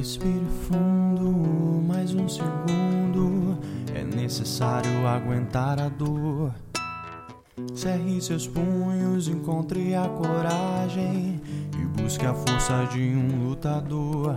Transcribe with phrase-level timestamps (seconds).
[0.00, 1.30] Respire fundo,
[1.86, 3.58] mais um segundo.
[3.94, 6.54] É necessário aguentar a dor.
[7.74, 11.38] Cerre seus punhos, encontre a coragem
[11.78, 14.36] e busque a força de um lutador.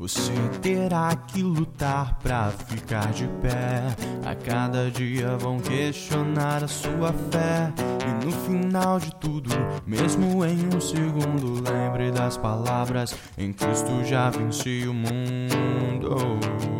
[0.00, 0.32] Você
[0.62, 3.82] terá que lutar pra ficar de pé.
[4.24, 7.70] A cada dia vão questionar a sua fé.
[8.08, 9.50] E no final de tudo,
[9.86, 16.79] mesmo em um segundo, lembre das palavras: Em Cristo já venci o mundo.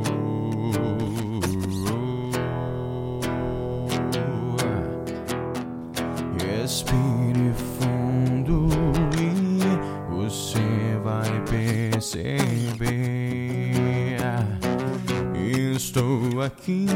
[15.90, 16.86] Estou aqui.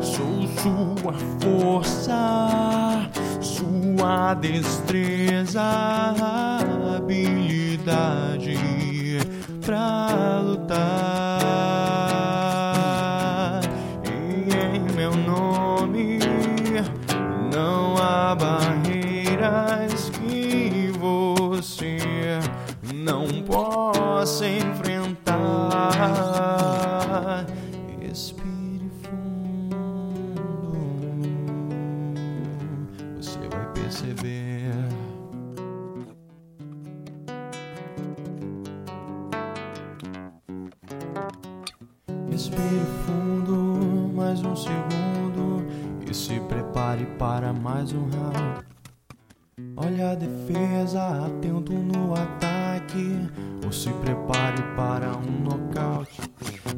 [0.00, 5.60] Sou sua força, sua destreza,
[6.96, 8.56] habilidade
[9.60, 10.80] pra lutar.
[14.06, 16.20] E em meu nome
[17.54, 21.98] não há barreiras que você
[22.94, 25.01] não possa enfrentar.
[28.00, 29.76] Respire fundo,
[33.16, 34.72] você vai perceber.
[42.30, 45.64] Respire fundo, mais um segundo
[46.10, 48.64] e se prepare para mais um round.
[49.76, 52.61] Olha a defesa, atento no ataque,
[53.64, 56.20] ou se prepare para um nocaute.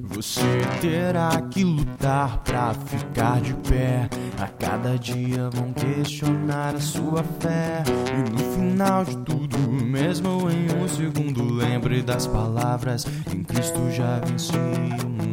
[0.02, 0.40] Você
[0.80, 4.08] terá que lutar pra ficar de pé.
[4.38, 7.82] A cada dia vão questionar a sua fé.
[8.12, 14.20] E no final de tudo, mesmo em um segundo, lembre das palavras: Em Cristo já
[14.20, 15.24] venci o mundo.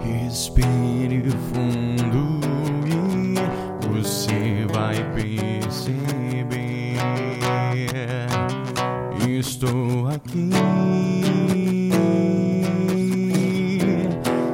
[0.00, 1.87] Respire fundo
[5.68, 6.96] perceber.
[9.28, 10.50] Estou aqui.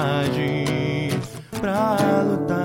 [1.61, 2.65] pra lutar.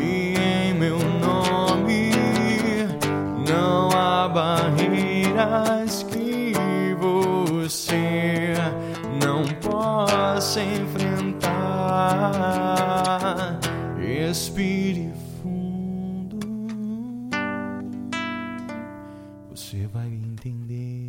[0.00, 2.12] E em meu nome
[3.48, 6.21] não há barreiras que
[7.62, 8.54] você
[9.24, 11.50] não possa enfrentar.
[13.98, 16.40] Respire fundo,
[19.50, 21.01] você vai entender.